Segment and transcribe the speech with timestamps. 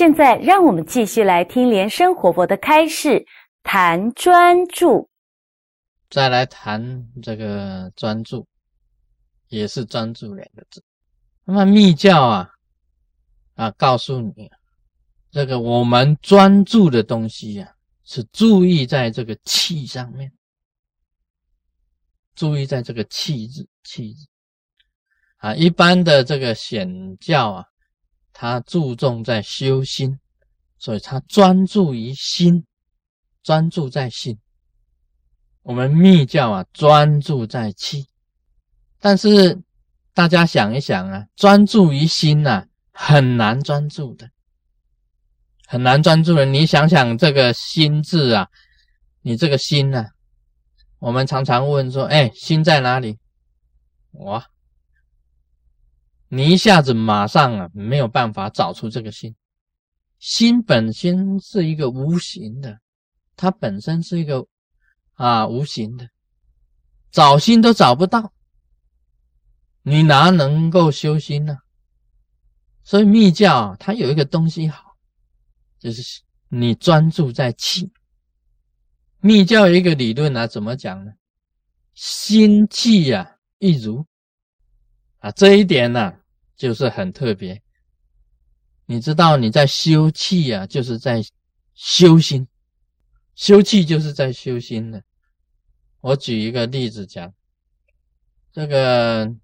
[0.00, 3.22] 现在让我们继续来听莲生活佛的开示，
[3.62, 5.10] 谈专注。
[6.08, 8.46] 再来谈这个专注，
[9.48, 10.82] 也是专注两个字。
[11.44, 12.50] 那么密教啊
[13.56, 14.50] 啊，告诉你，
[15.30, 17.70] 这个我们专注的东西呀，
[18.04, 20.32] 是注意在这个气上面，
[22.34, 24.26] 注意在这个气字气字
[25.36, 25.54] 啊。
[25.54, 27.66] 一般的这个显教啊。
[28.40, 30.18] 他注重在修心，
[30.78, 32.64] 所以他专注于心，
[33.42, 34.38] 专注在心。
[35.60, 38.06] 我们密教啊，专注在气。
[38.98, 39.60] 但是
[40.14, 44.30] 大家想一想啊，专注于心呐，很难专注的，
[45.66, 46.46] 很难专注的。
[46.46, 48.48] 你想想这个心字啊，
[49.20, 50.06] 你这个心呢，
[50.98, 53.18] 我们常常问说，哎，心在哪里？
[54.12, 54.46] 哇！
[56.32, 59.34] 你一下子马上啊没有办法找出这个心，
[60.20, 62.78] 心本身是一个无形的，
[63.34, 64.46] 它本身是一个
[65.14, 66.08] 啊无形的，
[67.10, 68.32] 找心都找不到，
[69.82, 71.58] 你哪能够修心呢？
[72.84, 74.96] 所以密教它有一个东西好，
[75.80, 77.90] 就是你专注在气。
[79.20, 81.12] 密教一个理论啊，怎么讲呢？
[81.94, 84.06] 心气呀一如
[85.18, 86.19] 啊，这一点呢。
[86.60, 87.62] 就是很特别，
[88.84, 91.22] 你知道你在修气啊，就是在
[91.72, 92.46] 修心，
[93.34, 95.02] 修气就是在修心的。
[96.02, 97.32] 我举一个例子讲，
[98.52, 99.34] 这个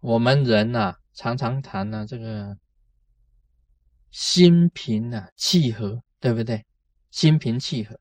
[0.00, 2.56] 我们人呐，常常谈呢，这个
[4.10, 6.64] 心平啊，气和，对不对？
[7.10, 8.00] 心平气和，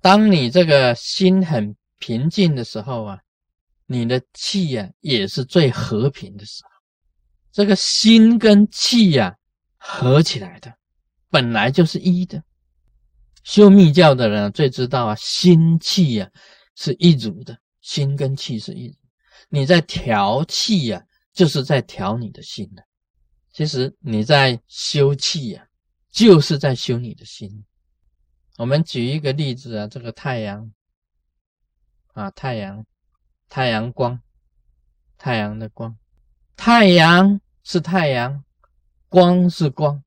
[0.00, 3.22] 当你这个心很平静的时候啊。
[3.90, 6.70] 你的气呀，也是最和平的时候。
[7.50, 9.34] 这个心跟气呀
[9.78, 10.72] 合起来的，
[11.30, 12.44] 本来就是一的。
[13.44, 16.30] 修密教的人最知道啊，心气呀
[16.76, 18.98] 是一组的，心跟气是一组。
[19.48, 21.02] 你在调气呀，
[21.32, 22.84] 就是在调你的心的。
[23.54, 25.66] 其实你在修气呀，
[26.12, 27.64] 就是在修你的心。
[28.58, 30.70] 我们举一个例子啊，这个太阳
[32.12, 32.84] 啊，太阳。
[33.48, 34.20] 太阳光，
[35.16, 35.96] 太阳的光，
[36.56, 38.44] 太阳是太阳，
[39.08, 40.02] 光是光，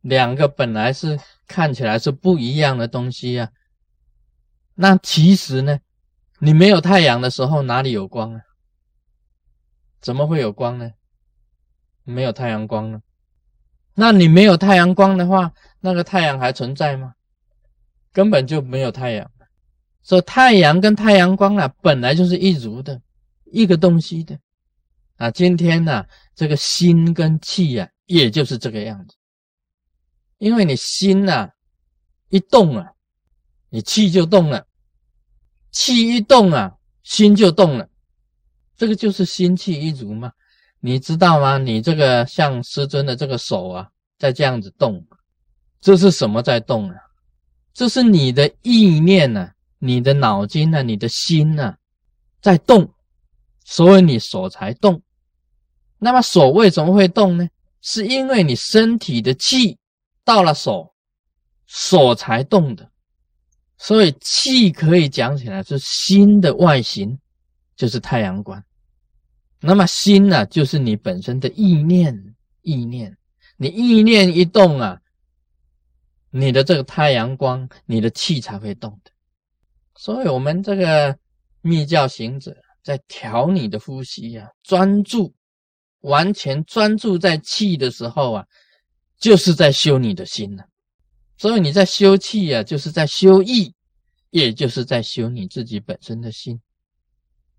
[0.00, 3.50] 两个本来是看起来是不一样的东西呀。
[4.74, 5.80] 那其实呢，
[6.38, 8.42] 你没有太阳的时候哪里有光啊？
[10.00, 10.92] 怎么会有光呢？
[12.04, 13.02] 没有太阳光呢？
[13.94, 17.14] 那你没有太阳光的话，那个太阳还存在吗？
[18.12, 19.30] 根本就没有太阳。
[20.04, 23.00] 说太阳跟太阳光啊，本来就是一如的，
[23.52, 24.38] 一个东西的
[25.16, 25.30] 啊。
[25.30, 26.04] 今天呢，
[26.34, 29.14] 这个心跟气呀，也就是这个样子。
[30.38, 31.48] 因为你心呐
[32.30, 32.92] 一动啊，
[33.70, 34.64] 你气就动了；
[35.70, 36.74] 气一动啊，
[37.04, 37.88] 心就动了。
[38.76, 40.32] 这个就是心气一如嘛。
[40.80, 41.58] 你知道吗？
[41.58, 45.06] 你这个像师尊的这个手啊，在这样子动，
[45.80, 46.96] 这是什么在动啊？
[47.72, 49.52] 这是你的意念呢。
[49.84, 50.80] 你的脑筋呢？
[50.84, 51.74] 你的心呢，
[52.40, 52.94] 在动，
[53.64, 55.02] 所以你手才动。
[55.98, 57.48] 那么手为什么会动呢？
[57.80, 59.76] 是因为你身体的气
[60.24, 60.94] 到了手，
[61.66, 62.88] 手才动的。
[63.76, 67.18] 所以气可以讲起来是心的外形，
[67.74, 68.62] 就是太阳光。
[69.58, 73.16] 那么心呢，就是你本身的意念，意念。
[73.56, 75.00] 你意念一动啊，
[76.30, 79.11] 你的这个太阳光，你的气才会动的。
[79.94, 81.16] 所以，我们这个
[81.60, 85.32] 密教行者在调你的呼吸呀，专注，
[86.00, 88.46] 完全专注在气的时候啊，
[89.18, 90.64] 就是在修你的心了。
[91.36, 93.74] 所以你在修气呀，就是在修意，
[94.30, 96.60] 也就是在修你自己本身的心。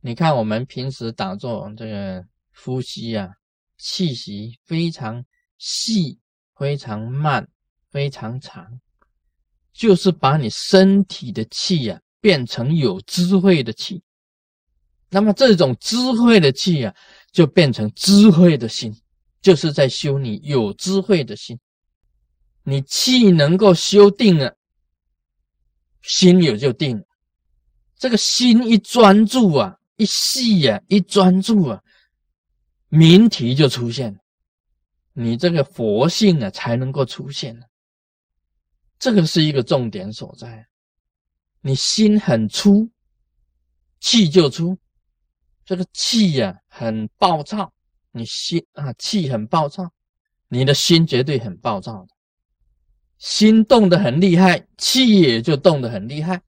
[0.02, 2.26] 你看，我们平时打坐这个
[2.56, 3.30] 呼吸啊，
[3.78, 5.24] 气息非常
[5.58, 6.20] 细、
[6.56, 7.48] 非常慢、
[7.90, 8.82] 非常长，
[9.72, 12.02] 就是把你身体的气呀。
[12.24, 14.02] 变成有智慧的气，
[15.10, 16.96] 那么这种智慧的气啊，
[17.34, 18.96] 就变成智慧的心，
[19.42, 21.60] 就是在修你有智慧的心。
[22.64, 24.56] 你气能够修定了，
[26.02, 27.04] 心也就定了。
[27.98, 31.84] 这个心一专注啊，一细呀，一专注啊，
[32.88, 34.20] 明体就出现了，
[35.12, 37.66] 你这个佛性啊才能够出现了。
[38.98, 40.66] 这个是一个重点所在。
[41.66, 42.90] 你心很粗，
[44.02, 44.78] 气就粗。
[45.64, 47.72] 这个气呀很暴躁，
[48.12, 49.90] 你心啊气很暴躁，
[50.50, 52.10] 你的心绝对很暴躁的，
[53.18, 56.42] 心动得很厉害，气也就动得很厉害。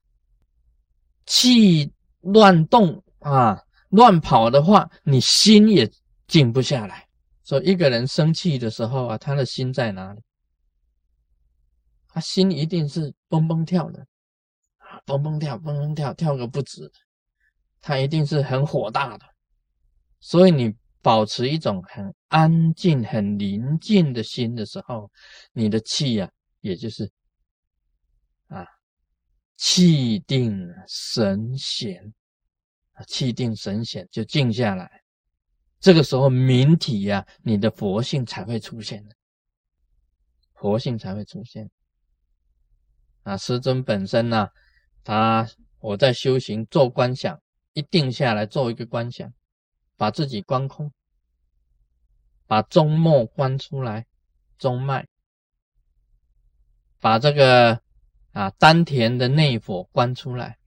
[1.24, 1.90] 气
[2.20, 5.90] 乱动啊，乱跑的话，你心也
[6.28, 7.08] 静不下来。
[7.42, 10.20] 所以一个人生气的时候啊，他的心在哪里？
[12.06, 14.06] 他心一定是蹦蹦跳的，
[15.06, 16.92] 蹦蹦跳，蹦蹦跳，跳个不止。
[17.80, 19.24] 他一定是很火大的。
[20.20, 25.08] 所以你保持一种很安静、很宁静的心的时候，
[25.52, 26.28] 你的气呀，
[26.60, 27.08] 也就是
[28.48, 28.66] 啊，
[29.56, 32.12] 气定神闲，
[33.06, 35.02] 气定神闲就静下来。
[35.78, 39.14] 这个时候，明体呀，你的佛性才会出现的，
[40.54, 41.70] 佛性才会出现。
[43.22, 44.48] 啊，师尊本身呢，
[45.06, 45.48] 他
[45.78, 47.40] 我在修行做观想，
[47.74, 49.32] 一定下来做一个观想，
[49.96, 50.90] 把自己观空，
[52.48, 54.04] 把中脉观出来，
[54.58, 55.06] 中脉，
[56.98, 57.80] 把这个
[58.32, 60.58] 啊丹田的内火观出来，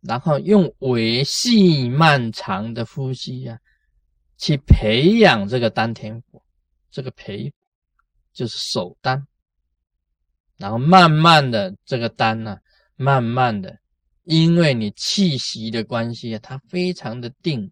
[0.00, 3.60] 然后用维细漫长的呼吸呀。
[4.36, 6.42] 去培养这个丹田火，
[6.90, 7.54] 这个培
[8.32, 9.24] 就是守丹，
[10.56, 12.58] 然后慢慢的这个丹呢，
[12.96, 13.78] 慢慢的，
[14.24, 17.70] 因为你气息的关系啊，它非常的定，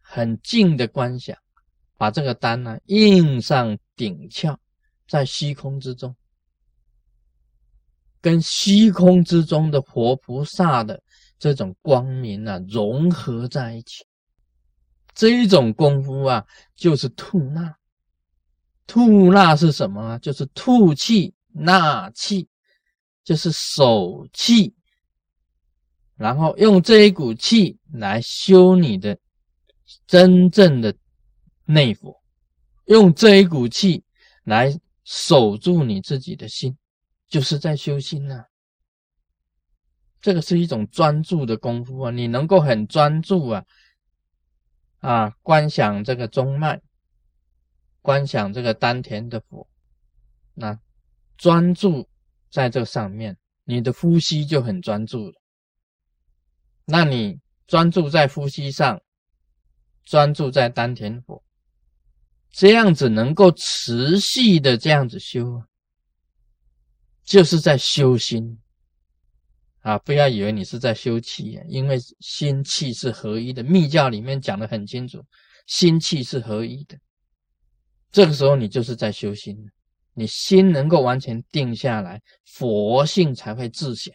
[0.00, 1.36] 很静的观想，
[1.96, 4.56] 把这个丹呢印上顶窍，
[5.08, 6.14] 在虚空之中，
[8.20, 11.02] 跟虚空之中的活菩萨的
[11.38, 14.04] 这种光明啊融合在一起。
[15.14, 16.44] 这一种功夫啊，
[16.74, 17.76] 就是吐纳。
[18.86, 20.18] 吐纳是什么啊？
[20.18, 22.48] 就是吐气纳气，
[23.24, 24.74] 就是手气，
[26.16, 29.18] 然后用这一股气来修你的
[30.06, 30.94] 真正的
[31.64, 32.20] 内火，
[32.86, 34.04] 用这一股气
[34.44, 36.76] 来守住你自己的心，
[37.28, 38.44] 就是在修心呐。
[40.20, 43.64] 这个是一种专注的功夫啊，你能够很专注啊。
[45.00, 46.80] 啊，观想这个中脉，
[48.02, 49.66] 观想这个丹田的火，
[50.54, 50.78] 那
[51.36, 52.08] 专注
[52.52, 55.42] 在这上面，你的呼吸就很专注了。
[56.84, 59.00] 那你专注在呼吸上，
[60.04, 61.42] 专注在丹田火，
[62.50, 65.64] 这样子能够持续的这样子修，
[67.24, 68.58] 就是在修心。
[69.80, 73.64] 啊，不要以为你是在修气，因为心气是合一的。
[73.64, 75.24] 密教里面讲的很清楚，
[75.66, 76.96] 心气是合一的。
[78.12, 79.56] 这个时候你就是在修心，
[80.14, 84.14] 你心能够完全定下来，佛性才会自显。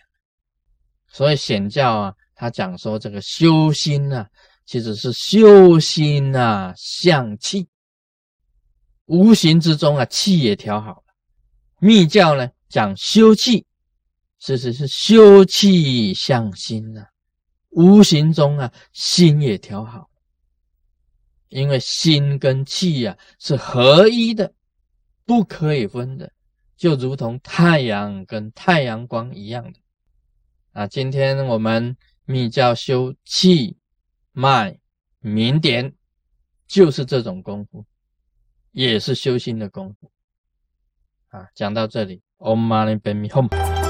[1.09, 4.27] 所以显教啊，他讲说这个修心啊，
[4.65, 7.67] 其实是修心啊，向气，
[9.05, 11.03] 无形之中啊，气也调好了。
[11.79, 13.65] 密教呢讲修气。
[14.39, 17.09] 其实是修气向心啊，
[17.69, 20.07] 无形中啊，心也调好，
[21.49, 24.53] 因为心跟气呀是合一的，
[25.27, 26.31] 不可以分的，
[26.77, 29.79] 就如同太阳跟太阳光一样的
[30.71, 30.87] 啊。
[30.87, 33.77] 今天我们密教修气
[34.31, 34.79] 脉
[35.19, 35.93] 明点，
[36.65, 37.85] 就是这种功夫，
[38.71, 40.09] 也是修心的功夫
[41.27, 41.49] 啊。
[41.53, 43.86] 讲到这里，Om Mani Padme Hum。